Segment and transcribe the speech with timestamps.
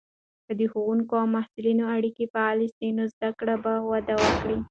[0.45, 4.57] که د ښوونکو او محصلینو اړیکې فعاله سي، نو زده کړه به وده وکړي.